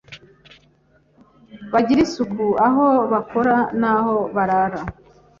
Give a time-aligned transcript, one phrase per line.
[1.73, 4.79] Bagire isuku aho bakora n’aho barara